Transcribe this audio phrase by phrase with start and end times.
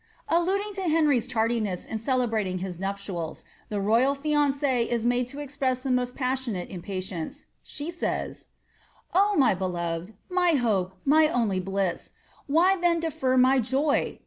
[0.31, 5.05] SLIXABSTH OF YOR|L« ADuding to Heniy^s tardiness in celebrating his nuptials, the toyal Jumcit is
[5.05, 8.47] made to express the most passionate impatience; she says.
[9.13, 12.09] «"Oh I mjr beloved, mj hope, my onlf bliss,
[12.47, 14.19] Why then defer my joy